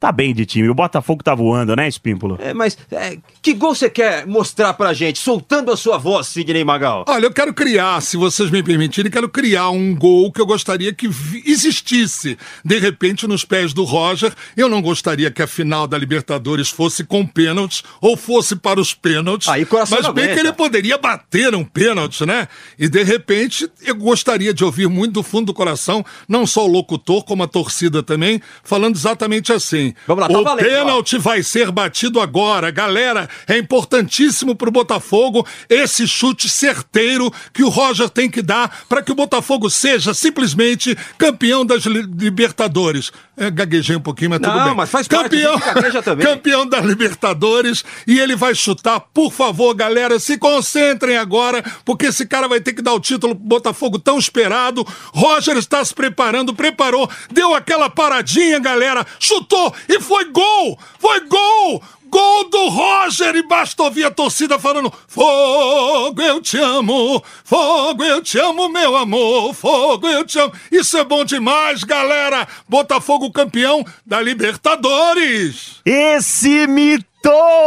Tá 0.00 0.12
bem 0.12 0.32
de 0.32 0.46
time. 0.46 0.68
O 0.68 0.74
Botafogo 0.74 1.24
tá 1.24 1.34
voando, 1.34 1.74
né, 1.74 1.88
Espímpolo? 1.88 2.38
É, 2.40 2.54
mas 2.54 2.78
é, 2.92 3.18
que 3.42 3.52
gol 3.52 3.74
você 3.74 3.90
quer 3.90 4.24
mostrar 4.28 4.72
pra 4.74 4.92
gente, 4.92 5.18
soltando 5.18 5.72
a 5.72 5.76
sua 5.76 5.98
voz, 5.98 6.28
Sidney 6.28 6.62
Magal? 6.62 7.04
Olha, 7.08 7.26
eu 7.26 7.32
quero 7.32 7.52
criar, 7.52 8.00
se 8.00 8.16
vocês 8.16 8.48
me 8.48 8.62
permitirem, 8.62 9.10
quero 9.10 9.28
criar 9.28 9.70
um 9.70 9.92
gol 9.96 10.30
que 10.30 10.40
eu 10.40 10.46
gostaria 10.46 10.92
que 10.92 11.10
existisse. 11.44 12.38
De 12.64 12.78
repente, 12.78 13.26
nos 13.26 13.44
pés 13.44 13.72
do 13.72 13.82
Roger, 13.82 14.32
eu 14.56 14.68
não 14.68 14.80
gostaria 14.80 15.32
que 15.32 15.42
a 15.42 15.48
final 15.48 15.88
da 15.88 15.98
Libertadores 15.98 16.70
fosse 16.70 17.02
com 17.02 17.26
pênaltis 17.26 17.82
ou 18.00 18.16
fosse 18.16 18.54
para 18.54 18.80
os 18.80 18.94
pênaltis. 18.94 19.48
Aí, 19.48 19.66
coração 19.66 19.98
mas 20.00 20.14
bem 20.14 20.26
aguenta. 20.26 20.40
que 20.40 20.46
ele 20.46 20.52
poderia 20.52 20.96
bater 20.96 21.56
um 21.56 21.64
pênalti, 21.64 22.24
né? 22.24 22.46
E 22.78 22.88
de 22.88 23.02
repente, 23.02 23.68
eu 23.84 23.96
gostaria 23.96 24.54
de 24.54 24.64
ouvir 24.64 24.88
muito 24.88 25.14
do 25.14 25.22
fundo 25.24 25.46
do 25.46 25.54
coração, 25.54 26.04
não 26.28 26.46
só 26.46 26.64
o 26.64 26.70
locutor, 26.70 27.24
como 27.24 27.42
a 27.42 27.48
torcida 27.48 28.00
também, 28.00 28.40
falando 28.62 28.94
exatamente 28.94 29.52
assim. 29.52 29.87
Vamos 30.06 30.22
lá, 30.22 30.28
tá 30.28 30.38
o 30.38 30.44
valendo, 30.44 30.66
ó. 30.66 30.68
pênalti 30.68 31.18
vai 31.18 31.42
ser 31.42 31.70
batido 31.70 32.20
agora. 32.20 32.70
Galera, 32.70 33.28
é 33.46 33.56
importantíssimo 33.58 34.54
pro 34.54 34.70
Botafogo 34.70 35.46
esse 35.68 36.06
chute 36.06 36.48
certeiro 36.48 37.32
que 37.52 37.62
o 37.62 37.68
Roger 37.68 38.08
tem 38.08 38.30
que 38.30 38.42
dar 38.42 38.84
para 38.88 39.02
que 39.02 39.12
o 39.12 39.14
Botafogo 39.14 39.68
seja 39.70 40.12
simplesmente 40.14 40.96
campeão 41.16 41.64
das 41.64 41.84
li- 41.84 42.02
Libertadores. 42.18 43.10
É, 43.36 43.50
gaguejei 43.50 43.94
um 43.94 44.00
pouquinho, 44.00 44.30
mas 44.30 44.40
tudo 44.40 44.56
Não, 44.56 44.64
bem. 44.64 44.74
mas 44.74 44.90
faz 44.90 45.06
parte, 45.06 45.22
campeão, 45.24 46.02
também. 46.02 46.26
campeão 46.26 46.66
da 46.66 46.80
Libertadores 46.80 47.84
e 48.06 48.18
ele 48.18 48.34
vai 48.34 48.54
chutar. 48.54 49.00
Por 49.00 49.32
favor, 49.32 49.74
galera, 49.74 50.18
se 50.18 50.36
concentrem 50.38 51.16
agora, 51.16 51.62
porque 51.84 52.06
esse 52.06 52.26
cara 52.26 52.48
vai 52.48 52.60
ter 52.60 52.72
que 52.72 52.82
dar 52.82 52.94
o 52.94 53.00
título 53.00 53.34
pro 53.36 53.44
Botafogo 53.44 53.98
tão 53.98 54.18
esperado. 54.18 54.84
Roger 55.12 55.56
está 55.56 55.84
se 55.84 55.94
preparando, 55.94 56.52
preparou, 56.54 57.08
deu 57.30 57.54
aquela 57.54 57.88
paradinha, 57.88 58.58
galera, 58.58 59.06
chutou 59.20 59.72
e 59.88 60.00
foi 60.00 60.24
gol! 60.26 60.78
Foi 60.98 61.20
gol! 61.20 61.82
Gol 62.10 62.48
do 62.48 62.68
Roger! 62.68 63.36
E 63.36 63.42
basta 63.42 63.82
ouvir 63.82 64.04
a 64.04 64.10
torcida 64.10 64.58
falando: 64.58 64.92
Fogo, 65.06 66.20
eu 66.22 66.40
te 66.40 66.56
amo! 66.56 67.22
Fogo, 67.44 68.02
eu 68.02 68.22
te 68.22 68.38
amo, 68.38 68.68
meu 68.68 68.96
amor! 68.96 69.54
Fogo, 69.54 70.06
eu 70.08 70.24
te 70.24 70.38
amo! 70.38 70.52
Isso 70.72 70.96
é 70.96 71.04
bom 71.04 71.24
demais, 71.24 71.84
galera! 71.84 72.48
Botafogo 72.68 73.30
campeão 73.30 73.84
da 74.06 74.20
Libertadores! 74.22 75.80
Esse 75.84 76.66
mitou, 76.66 77.07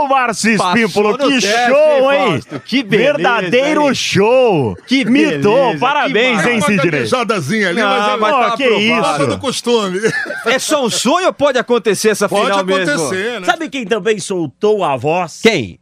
Márcio 0.10 0.58
Passou 0.58 0.75
Espímpolo. 0.77 1.12
no 1.12 1.17
Que 1.17 1.41
teste, 1.41 1.67
show, 1.67 2.12
hein? 2.12 2.31
Fausto? 2.31 2.60
Que 2.62 2.84
beleza, 2.84 3.13
Verdadeiro 3.13 3.88
hein? 3.89 3.96
show. 3.96 4.77
Que 4.88 5.05
mitou. 5.05 5.53
beleza, 5.55 5.79
Parabéns, 5.79 6.41
que 6.41 6.50
hein, 6.50 6.58
Uma 6.58 6.67
Sidney? 6.67 6.91
gaguejadazinha 6.91 7.70
ali, 7.70 7.81
Não, 7.81 7.89
mas 7.89 8.13
é 8.13 8.17
mas 8.17 8.31
tá 8.31 8.58
que 8.58 8.63
aprovado. 8.63 9.01
Passa 9.01 9.25
do 9.25 9.31
isso. 9.31 9.39
costume. 9.39 10.00
É 10.46 10.60
só 10.60 10.86
um 10.86 10.89
sonho 10.89 11.27
ou 11.27 11.34
pode 11.34 11.58
acontecer 11.58 12.10
essa 12.10 12.27
Pode 12.27 12.46
final 12.46 12.65
mesmo? 12.65 12.93
acontecer, 12.93 13.39
né? 13.41 13.46
Sabe 13.46 13.70
quem 13.70 13.86
também 13.86 14.20
soltou 14.20 14.84
a 14.84 14.96
voz? 14.98 15.39
Quem? 15.41 15.79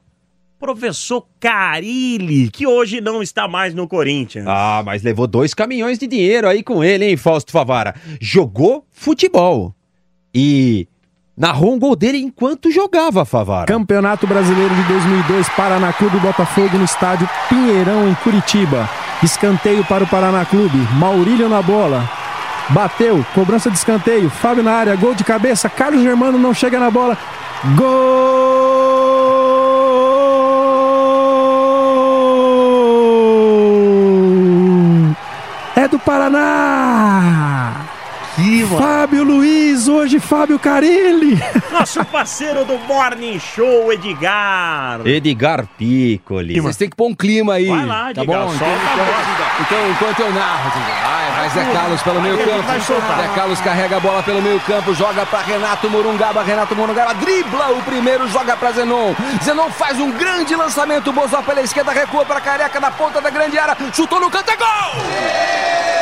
Professor 0.59 1.25
Carilli, 1.39 2.49
que 2.49 2.67
hoje 2.67 2.99
não 2.99 3.21
está 3.23 3.47
mais 3.47 3.73
no 3.73 3.87
Corinthians. 3.87 4.45
Ah, 4.47 4.81
mas 4.85 5.01
levou 5.03 5.25
dois 5.25 5.53
caminhões 5.53 5.97
de 5.97 6.05
dinheiro 6.05 6.49
aí 6.49 6.61
com 6.61 6.83
ele, 6.83 7.05
hein, 7.05 7.15
Fausto 7.15 7.51
Favara? 7.51 7.95
Jogou 8.19 8.85
futebol. 8.91 9.73
E 10.35 10.85
narrou 11.39 11.73
um 11.73 11.79
gol 11.79 11.95
dele 11.95 12.17
enquanto 12.17 12.69
jogava, 12.69 13.23
Favara. 13.23 13.65
Campeonato 13.65 14.27
Brasileiro 14.27 14.75
de 14.75 14.83
2002, 14.83 15.47
Paraná 15.49 15.93
Clube 15.93 16.19
Botafogo 16.19 16.77
no 16.77 16.83
estádio 16.83 17.29
Pinheirão, 17.47 18.09
em 18.09 18.13
Curitiba. 18.15 18.89
Escanteio 19.23 19.85
para 19.85 20.03
o 20.03 20.07
Paraná 20.07 20.43
Clube, 20.43 20.77
Maurílio 20.95 21.47
na 21.47 21.61
bola. 21.61 22.03
Bateu, 22.69 23.25
cobrança 23.33 23.71
de 23.71 23.77
escanteio, 23.77 24.29
Fábio 24.29 24.61
na 24.63 24.73
área, 24.73 24.95
gol 24.97 25.15
de 25.15 25.23
cabeça, 25.23 25.69
Carlos 25.69 26.03
Germano 26.03 26.37
não 26.37 26.53
chega 26.53 26.77
na 26.77 26.91
bola. 26.91 27.17
Gol! 27.75 28.69
É 35.75 35.87
do 35.87 35.97
Paraná! 35.97 36.78
Mano. 38.49 38.77
Fábio 38.77 39.23
Luiz, 39.23 39.87
hoje 39.87 40.19
Fábio 40.19 40.57
Carilli. 40.57 41.37
Nosso 41.71 42.03
parceiro 42.05 42.65
do 42.65 42.77
Morning 42.79 43.39
Show, 43.39 43.93
Edgar. 43.93 45.05
Edgar 45.05 45.67
Piccoli. 45.77 46.59
Vocês 46.59 46.77
têm 46.77 46.89
que 46.89 46.95
pôr 46.95 47.07
um 47.09 47.15
clima 47.15 47.53
aí. 47.53 47.67
Vai 47.67 47.85
lá, 47.85 48.13
tá 48.13 48.23
Edgar, 48.23 48.41
bom? 48.41 48.49
solta 48.49 48.63
Então, 48.65 48.67
a 48.67 49.61
então, 49.61 49.79
então, 49.79 49.91
enquanto 49.91 50.19
eu 50.21 50.33
narro, 50.33 50.71
vai, 50.71 51.31
vai 51.31 51.49
Zé 51.49 51.71
Carlos 51.71 52.01
pelo 52.01 52.21
meio 52.21 52.37
campo. 52.37 52.61
vai 52.63 52.81
soltar. 52.81 53.21
Zé 53.21 53.27
Carlos 53.35 53.61
carrega 53.61 53.97
a 53.97 53.99
bola 53.99 54.23
pelo 54.23 54.41
meio 54.41 54.59
campo, 54.61 54.93
joga 54.95 55.25
pra 55.25 55.41
Renato 55.41 55.89
Morungaba. 55.89 56.43
Renato 56.43 56.75
Morungaba 56.75 57.13
dribla 57.13 57.69
o 57.71 57.81
primeiro, 57.83 58.27
joga 58.29 58.57
pra 58.57 58.71
Zenon. 58.71 59.13
Zenon 59.43 59.69
faz 59.69 59.99
um 59.99 60.11
grande 60.11 60.55
lançamento. 60.55 61.13
Bozó 61.13 61.41
pela 61.43 61.61
esquerda, 61.61 61.91
recua 61.91 62.25
pra 62.25 62.41
Careca 62.41 62.79
na 62.79 62.89
ponta 62.89 63.21
da 63.21 63.29
grande 63.29 63.59
área. 63.59 63.77
Chutou 63.93 64.19
no 64.19 64.29
canto, 64.29 64.49
é 64.49 64.57
gol! 64.57 65.98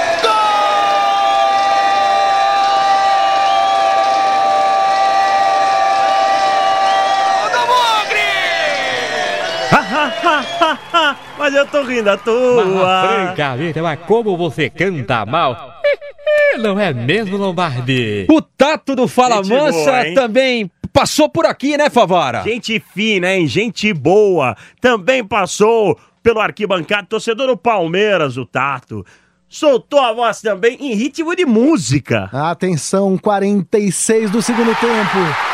Mas 11.38 11.54
eu 11.54 11.66
tô 11.68 11.84
rindo 11.84 12.10
à 12.10 12.18
toa. 12.18 13.04
Francamente, 13.08 13.82
mas 13.82 14.00
como 14.08 14.36
você 14.36 14.70
canta 14.70 15.26
mal. 15.26 15.76
Não 16.60 16.80
é 16.80 16.94
mesmo, 16.94 17.38
Lombardi? 17.38 18.26
O 18.30 18.42
Tato 18.42 18.96
do 18.96 19.08
Fala 19.08 19.44
Gente 19.44 19.50
Mansa 19.50 19.92
boa, 19.92 20.14
também 20.16 20.72
passou 20.92 21.30
por 21.30 21.46
aqui, 21.46 21.78
né, 21.78 21.90
Favara? 21.90 22.42
Gente 22.42 22.80
fina, 22.94 23.32
hein? 23.34 23.48
Gente 23.48 23.94
boa. 23.94 24.56
Também 24.82 25.24
passou 25.24 25.98
pelo 26.24 26.40
arquibancado, 26.40 27.08
torcedor 27.08 27.48
do 27.48 27.58
Palmeiras, 27.58 28.38
o 28.38 28.46
Tato. 28.46 29.06
Soltou 29.48 30.00
a 30.00 30.12
voz 30.12 30.42
também 30.42 30.78
em 30.80 30.94
ritmo 30.94 31.36
de 31.36 31.46
música. 31.46 32.30
Atenção, 32.34 33.18
46 33.18 34.32
do 34.32 34.42
segundo 34.42 34.76
tempo. 34.76 35.47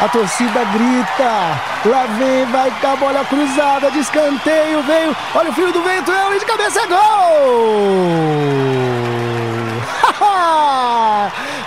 A 0.00 0.08
torcida 0.08 0.64
grita. 0.64 1.60
Lá 1.84 2.06
vem, 2.18 2.46
vai 2.46 2.70
dar 2.80 2.96
bola 2.96 3.22
cruzada 3.26 3.90
de 3.90 3.98
escanteio. 3.98 4.82
Veio. 4.82 5.14
Olha 5.34 5.50
o 5.50 5.52
filho 5.52 5.70
do 5.72 5.82
vento. 5.82 6.10
É 6.10 6.38
de 6.38 6.46
cabeça. 6.46 6.80
É 6.80 6.86
gol! 6.86 6.96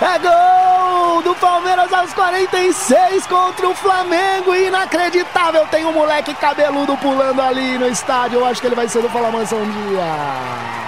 é 0.00 0.18
gol 0.18 1.22
do 1.22 1.32
Palmeiras 1.36 1.92
aos 1.92 2.12
46 2.12 3.24
contra 3.28 3.68
o 3.68 3.74
Flamengo. 3.74 4.52
Inacreditável. 4.52 5.64
Tem 5.68 5.84
um 5.84 5.92
moleque 5.92 6.34
cabeludo 6.34 6.96
pulando 6.96 7.40
ali 7.40 7.78
no 7.78 7.86
estádio. 7.86 8.40
Eu 8.40 8.46
acho 8.46 8.60
que 8.60 8.66
ele 8.66 8.74
vai 8.74 8.88
ser 8.88 9.00
do 9.00 9.08
Fala 9.08 9.28
um 9.28 9.44
dia. 9.44 10.83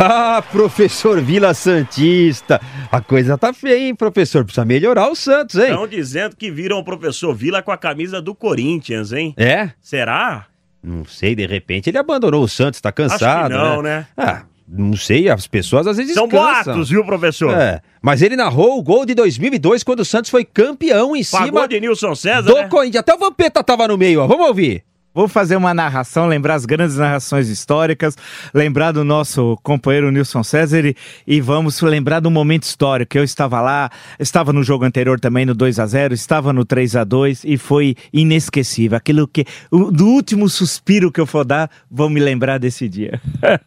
Ah, 0.00 0.42
professor 0.52 1.20
Vila 1.20 1.52
Santista. 1.54 2.60
A 2.90 3.00
coisa 3.00 3.36
tá 3.36 3.52
feia, 3.52 3.88
hein, 3.88 3.94
professor? 3.94 4.44
Precisa 4.44 4.64
melhorar 4.64 5.08
o 5.10 5.14
Santos, 5.16 5.56
hein? 5.56 5.70
Estão 5.70 5.88
dizendo 5.88 6.36
que 6.36 6.50
viram 6.50 6.78
o 6.78 6.84
professor 6.84 7.34
Vila 7.34 7.62
com 7.62 7.72
a 7.72 7.76
camisa 7.76 8.22
do 8.22 8.34
Corinthians, 8.34 9.12
hein? 9.12 9.34
É? 9.36 9.70
Será? 9.80 10.46
Não 10.82 11.04
sei, 11.04 11.34
de 11.34 11.44
repente 11.46 11.90
ele 11.90 11.98
abandonou 11.98 12.42
o 12.44 12.48
Santos, 12.48 12.80
tá 12.80 12.92
cansado. 12.92 13.52
não, 13.52 13.82
né? 13.82 14.06
Ah, 14.16 14.42
não 14.68 14.94
sei, 14.96 15.28
as 15.28 15.46
pessoas 15.48 15.86
às 15.86 15.96
vezes 15.96 16.14
São 16.14 16.28
cansam. 16.28 16.64
boatos, 16.74 16.90
viu, 16.90 17.04
professor? 17.04 17.52
É, 17.58 17.80
mas 18.00 18.22
ele 18.22 18.36
narrou 18.36 18.78
o 18.78 18.82
gol 18.82 19.04
de 19.04 19.14
2002 19.14 19.82
quando 19.82 20.00
o 20.00 20.04
Santos 20.04 20.30
foi 20.30 20.44
campeão 20.44 21.16
em 21.16 21.24
Pagou 21.24 21.46
cima 21.46 21.68
de 21.68 21.80
Nilson 21.80 22.14
César, 22.14 22.42
do 22.42 22.54
né? 22.54 22.68
Corinthians. 22.68 23.00
Até 23.00 23.14
o 23.14 23.18
Vampeta 23.18 23.64
tava 23.64 23.88
no 23.88 23.98
meio, 23.98 24.20
ó. 24.20 24.26
Vamos 24.28 24.46
ouvir. 24.46 24.84
Vou 25.18 25.26
fazer 25.26 25.56
uma 25.56 25.74
narração, 25.74 26.28
lembrar 26.28 26.54
as 26.54 26.64
grandes 26.64 26.94
narrações 26.96 27.48
históricas, 27.48 28.16
lembrar 28.54 28.92
do 28.92 29.02
nosso 29.02 29.58
companheiro 29.64 30.12
Nilson 30.12 30.44
César 30.44 30.86
e, 30.86 30.94
e 31.26 31.40
vamos 31.40 31.80
lembrar 31.80 32.20
do 32.20 32.30
momento 32.30 32.62
histórico. 32.62 33.18
Eu 33.18 33.24
estava 33.24 33.60
lá, 33.60 33.90
estava 34.20 34.52
no 34.52 34.62
jogo 34.62 34.84
anterior 34.84 35.18
também 35.18 35.44
no 35.44 35.56
2 35.56 35.80
a 35.80 35.86
0 35.86 36.14
estava 36.14 36.52
no 36.52 36.64
3 36.64 36.94
a 36.94 37.02
2 37.02 37.42
e 37.44 37.58
foi 37.58 37.96
inesquecível. 38.12 38.96
Aquilo 38.96 39.26
que, 39.26 39.44
o, 39.72 39.90
do 39.90 40.06
último 40.06 40.48
suspiro 40.48 41.10
que 41.10 41.20
eu 41.20 41.26
for 41.26 41.44
dar, 41.44 41.68
vou 41.90 42.08
me 42.08 42.20
lembrar 42.20 42.58
desse 42.58 42.88
dia. 42.88 43.20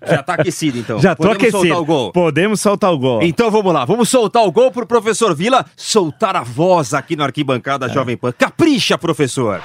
Já 0.07 0.23
tá 0.23 0.35
aquecido, 0.35 0.79
então. 0.79 0.99
Já 0.99 1.15
tô 1.17 1.23
Podemos 1.23 1.35
aquecido. 1.43 1.63
soltar 1.63 1.81
o 1.81 1.85
gol. 1.85 2.11
Podemos 2.13 2.61
soltar 2.61 2.93
o 2.93 2.97
gol. 2.97 3.21
Então 3.23 3.51
vamos 3.51 3.73
lá, 3.73 3.83
vamos 3.83 4.07
soltar 4.07 4.43
o 4.43 4.51
gol 4.53 4.71
pro 4.71 4.87
professor 4.87 5.35
Vila 5.35 5.65
soltar 5.75 6.33
a 6.33 6.43
voz 6.43 6.93
aqui 6.93 7.17
no 7.17 7.25
arquibancada 7.25 7.87
É. 7.87 7.89
Jovem 7.89 8.15
Pan. 8.15 8.31
Capricha, 8.31 8.97
professor. 8.97 9.61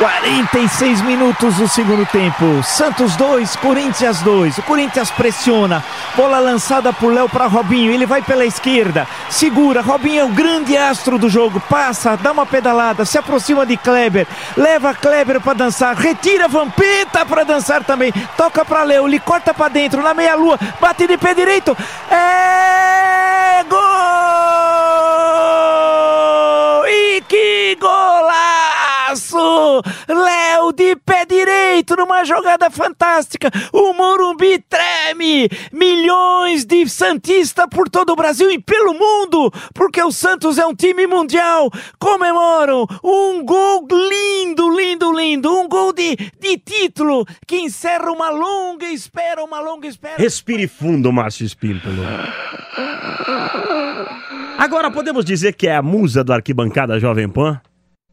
46 0.00 1.02
minutos 1.02 1.56
do 1.56 1.68
segundo 1.68 2.06
tempo. 2.06 2.62
Santos 2.62 3.14
2, 3.16 3.56
Corinthians 3.56 4.22
2. 4.22 4.56
O 4.56 4.62
Corinthians 4.62 5.10
pressiona. 5.10 5.84
Bola 6.16 6.38
lançada 6.38 6.90
por 6.90 7.12
Léo 7.12 7.28
para 7.28 7.46
Robinho. 7.46 7.92
Ele 7.92 8.06
vai 8.06 8.22
pela 8.22 8.46
esquerda. 8.46 9.06
Segura. 9.28 9.82
Robinho 9.82 10.20
é 10.20 10.24
o 10.24 10.30
grande 10.30 10.74
astro 10.74 11.18
do 11.18 11.28
jogo. 11.28 11.60
Passa, 11.60 12.16
dá 12.16 12.32
uma 12.32 12.46
pedalada, 12.46 13.04
se 13.04 13.18
aproxima 13.18 13.66
de 13.66 13.76
Kleber. 13.76 14.26
Leva 14.56 14.94
Kleber 14.94 15.38
para 15.38 15.52
dançar. 15.52 15.94
Retira 15.94 16.48
Vampeta 16.48 17.26
para 17.26 17.44
dançar 17.44 17.84
também. 17.84 18.10
Toca 18.38 18.64
para 18.64 18.82
Léo. 18.84 19.06
Ele 19.06 19.20
corta 19.20 19.52
para 19.52 19.68
dentro 19.68 20.02
na 20.02 20.14
meia 20.14 20.34
lua. 20.34 20.58
Bate 20.80 21.06
de 21.06 21.18
pé 21.18 21.34
direito. 21.34 21.76
É 22.10 23.62
gol! 23.68 23.78
E 26.88 27.20
que 27.28 27.76
golaço! 27.78 27.99
Léo 30.08 30.72
de 30.72 30.96
pé 30.96 31.24
direito 31.24 31.96
numa 31.96 32.24
jogada 32.24 32.70
fantástica. 32.70 33.50
O 33.72 33.92
Morumbi 33.92 34.58
treme. 34.68 35.48
Milhões 35.72 36.64
de 36.64 36.88
Santista 36.88 37.68
por 37.68 37.88
todo 37.88 38.10
o 38.10 38.16
Brasil 38.16 38.50
e 38.50 38.58
pelo 38.58 38.94
mundo, 38.94 39.50
porque 39.74 40.02
o 40.02 40.10
Santos 40.10 40.58
é 40.58 40.66
um 40.66 40.74
time 40.74 41.06
mundial. 41.06 41.70
Comemoram 41.98 42.86
um 43.02 43.44
gol 43.44 43.86
lindo, 43.90 44.70
lindo, 44.70 45.12
lindo. 45.12 45.52
Um 45.52 45.68
gol 45.68 45.92
de, 45.92 46.16
de 46.16 46.58
título 46.58 47.26
que 47.46 47.60
encerra 47.60 48.10
uma 48.10 48.30
longa 48.30 48.86
espera, 48.86 49.44
uma 49.44 49.60
longa 49.60 49.86
espera. 49.86 50.16
Respire 50.16 50.66
fundo, 50.66 51.12
Márcio 51.12 51.44
Espímpolo. 51.46 52.02
Agora 54.58 54.90
podemos 54.90 55.24
dizer 55.24 55.54
que 55.54 55.66
é 55.66 55.76
a 55.76 55.82
musa 55.82 56.22
do 56.22 56.32
arquibancada 56.32 56.98
Jovem 57.00 57.28
Pan? 57.28 57.60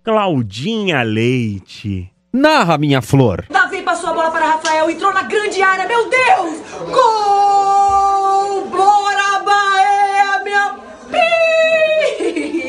Claudinha 0.03 1.03
Leite. 1.03 2.11
Narra, 2.31 2.77
minha 2.77 3.01
flor. 3.01 3.45
Davi 3.49 3.81
passou 3.81 4.09
a 4.11 4.13
bola 4.13 4.31
para 4.31 4.45
Rafael, 4.51 4.89
entrou 4.89 5.13
na 5.13 5.23
grande 5.23 5.61
área, 5.61 5.87
meu 5.87 6.09
Deus! 6.09 6.61
Gol! 6.91 8.67
Bora, 8.69 9.39
Bahia, 9.43 10.43
minha 10.43 10.75
pi! 11.09 12.67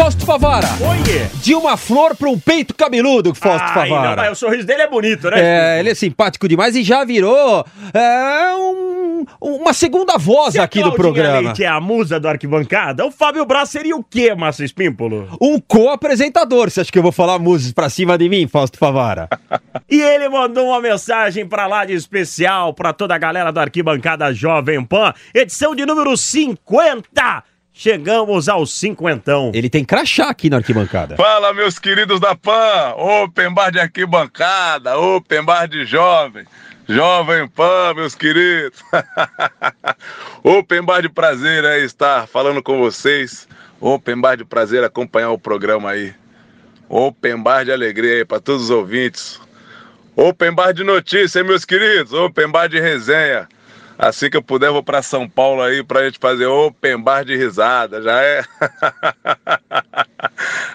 Fausto 0.00 0.24
Favara. 0.24 0.66
Oiê. 0.80 1.26
De 1.42 1.54
uma 1.54 1.76
flor 1.76 2.16
para 2.16 2.26
um 2.30 2.38
peito 2.38 2.74
cabeludo, 2.74 3.34
Fausto 3.34 3.66
não, 3.66 3.74
Favara. 3.86 4.32
o 4.32 4.34
sorriso 4.34 4.66
dele 4.66 4.80
é 4.80 4.88
bonito, 4.88 5.28
né? 5.30 5.36
É, 5.76 5.78
ele 5.78 5.90
é 5.90 5.94
simpático 5.94 6.48
demais 6.48 6.74
e 6.74 6.82
já 6.82 7.04
virou 7.04 7.66
é, 7.92 8.54
um- 8.56 9.26
uma 9.38 9.74
segunda 9.74 10.16
voz 10.16 10.52
Se 10.54 10.58
a 10.58 10.62
aqui 10.62 10.82
do 10.82 10.92
programa. 10.94 11.40
Leite 11.40 11.64
é 11.64 11.66
a 11.66 11.78
musa 11.82 12.18
do 12.18 12.26
arquibancada, 12.26 13.04
o 13.04 13.10
Fábio 13.10 13.44
Braz 13.44 13.68
seria 13.68 13.94
o 13.94 14.02
quê, 14.02 14.34
Márcio 14.34 14.64
Espímpolo? 14.64 15.28
Um 15.38 15.60
co-apresentador. 15.60 16.70
Você 16.70 16.80
acha 16.80 16.90
que 16.90 16.98
eu 16.98 17.02
vou 17.02 17.12
falar 17.12 17.38
músicas 17.38 17.74
pra 17.74 17.90
cima 17.90 18.16
de 18.16 18.26
mim, 18.30 18.48
Fausto 18.48 18.78
Favara? 18.78 19.28
E 19.92 20.00
ele 20.00 20.28
mandou 20.28 20.68
uma 20.68 20.80
mensagem 20.80 21.46
pra 21.46 21.66
lá 21.66 21.84
de 21.84 21.92
especial 21.94 22.72
pra 22.72 22.92
toda 22.92 23.12
a 23.14 23.18
galera 23.18 23.50
do 23.52 23.58
Arquibancada 23.60 24.32
Jovem 24.32 24.82
Pan, 24.84 25.12
edição 25.34 25.74
de 25.74 25.84
número 25.84 26.16
50. 26.16 27.42
Chegamos 27.82 28.46
aos 28.46 28.74
cinquentão. 28.74 29.52
Ele 29.54 29.70
tem 29.70 29.82
crachá 29.82 30.28
aqui 30.28 30.50
na 30.50 30.58
arquibancada. 30.58 31.16
Fala, 31.16 31.54
meus 31.54 31.78
queridos 31.78 32.20
da 32.20 32.36
PAN, 32.36 32.92
Open 32.94 33.54
Bar 33.54 33.70
de 33.70 33.80
arquibancada, 33.80 34.98
Open 34.98 35.42
Bar 35.42 35.66
de 35.66 35.86
jovem, 35.86 36.44
Jovem 36.86 37.48
Pan, 37.48 37.94
meus 37.94 38.14
queridos. 38.14 38.84
Open 40.44 40.82
Bar 40.82 41.00
de 41.00 41.08
prazer 41.08 41.64
aí 41.64 41.82
estar 41.82 42.26
falando 42.26 42.62
com 42.62 42.78
vocês. 42.78 43.48
Open 43.80 44.20
Bar 44.20 44.36
de 44.36 44.44
prazer 44.44 44.84
acompanhar 44.84 45.30
o 45.30 45.38
programa 45.38 45.92
aí. 45.92 46.12
Open 46.86 47.42
Bar 47.42 47.64
de 47.64 47.72
alegria 47.72 48.16
aí 48.16 48.24
para 48.26 48.40
todos 48.40 48.64
os 48.64 48.70
ouvintes. 48.70 49.40
Open 50.14 50.52
Bar 50.52 50.74
de 50.74 50.84
notícia, 50.84 51.42
meus 51.42 51.64
queridos. 51.64 52.12
Open 52.12 52.50
Bar 52.50 52.68
de 52.68 52.78
resenha. 52.78 53.48
Assim 54.02 54.30
que 54.30 54.36
eu 54.38 54.42
puder, 54.42 54.70
vou 54.70 54.82
para 54.82 55.02
São 55.02 55.28
Paulo 55.28 55.60
aí 55.60 55.84
pra 55.84 56.04
gente 56.04 56.18
fazer 56.18 56.46
open 56.46 57.02
bar 57.02 57.22
de 57.22 57.36
risada, 57.36 58.00
já 58.00 58.22
é? 58.22 58.40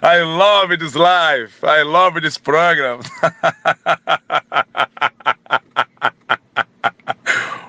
I 0.04 0.22
love 0.22 0.78
this 0.78 0.94
life. 0.94 1.56
I 1.64 1.82
love 1.82 2.22
this 2.22 2.38
program. 2.38 3.00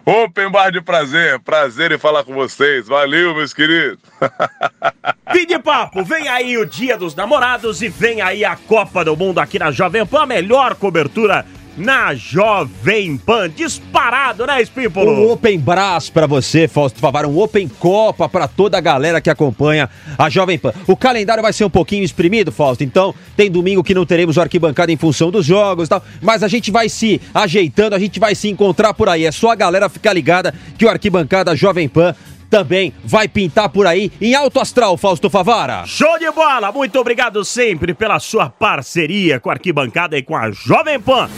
Open 0.05 0.51
bar 0.51 0.71
de 0.71 0.83
prazer. 0.83 1.41
Prazer 1.41 1.91
em 1.91 1.99
falar 1.99 2.23
com 2.23 2.35
vocês. 2.35 2.87
Valeu, 2.87 3.35
meus 3.35 3.55
queridos. 3.55 3.99
Fim 5.33 5.47
de 5.47 5.59
papo, 5.59 6.05
vem 6.05 6.29
aí 6.29 6.59
o 6.59 6.67
Dia 6.67 6.99
dos 6.99 7.15
Namorados 7.15 7.81
e 7.81 7.89
vem 7.89 8.21
aí 8.21 8.45
a 8.45 8.57
Copa 8.57 9.03
do 9.05 9.17
Mundo 9.17 9.41
aqui 9.41 9.59
na 9.59 9.71
Jovem 9.71 10.05
Pan, 10.07 10.23
a 10.23 10.27
melhor 10.27 10.75
cobertura 10.77 11.45
na 11.77 12.15
Jovem 12.15 13.17
Pan, 13.17 13.51
disparado, 13.51 14.47
né, 14.47 14.63
Espímpolo? 14.63 15.13
Um 15.13 15.33
Open 15.33 15.59
Brás 15.59 16.09
pra 16.09 16.27
você, 16.27 16.67
Fausto 16.67 16.99
Favara, 16.99 17.29
um 17.29 17.39
Open 17.39 17.69
Copa 17.69 18.29
pra 18.29 18.49
toda 18.49 18.79
a 18.79 18.81
galera 18.81 19.21
que 19.21 19.31
acompanha 19.31 19.89
a 20.19 20.31
Jovem 20.31 20.59
Pan. 20.59 20.73
O 20.87 20.97
calendário 20.97 21.43
vai 21.43 21.53
ser 21.53 21.65
um 21.65 21.71
pouquinho 21.71 22.05
exprimido, 22.05 22.51
Fausto, 22.51 22.83
então 22.83 23.15
tem 23.37 23.51
domingo 23.51 23.85
que 23.85 23.95
não 23.95 24.07
teremos 24.07 24.37
o 24.37 24.41
arquibancada 24.41 24.91
em 24.91 24.97
função 24.97 25.31
dos 25.31 25.45
jogos 25.45 25.87
e 25.87 25.91
tal, 25.91 26.03
mas 26.23 26.43
a 26.43 26.49
gente 26.49 26.71
vai 26.71 26.89
se 26.89 27.21
ajeitando, 27.35 27.95
a 27.95 27.99
gente 27.99 28.19
vai 28.19 28.35
se 28.35 28.49
encontrar 28.49 28.95
por 28.95 29.09
aí. 29.09 29.25
É 29.25 29.33
só 29.33 29.51
a 29.51 29.55
galera 29.55 29.89
ficar 29.89 30.13
ligada 30.13 30.55
que 30.79 30.85
o 30.85 30.89
arquibancada 30.89 31.55
Jovem 31.55 31.89
Pan 31.89 32.15
também 32.49 32.93
vai 33.05 33.29
pintar 33.29 33.69
por 33.69 33.87
aí 33.87 34.11
em 34.21 34.35
alto 34.35 34.61
astral, 34.61 34.97
Fausto 34.97 35.29
Favara. 35.29 35.85
Show 35.87 36.19
de 36.19 36.31
bola! 36.31 36.73
Muito 36.73 36.99
obrigado 36.99 37.45
sempre 37.45 37.93
pela 37.93 38.19
sua 38.19 38.49
parceria 38.49 39.41
com 39.41 39.51
a 39.51 39.55
Arquibancada 39.55 40.17
e 40.17 40.23
com 40.23 40.37
a 40.37 40.51
Jovem 40.51 41.01
Pan. 41.01 41.29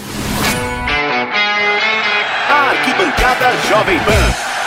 Arquibancada 2.69 3.57
Jovem 3.67 3.99
Pan. 4.01 4.58